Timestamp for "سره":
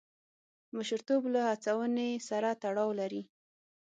2.29-2.49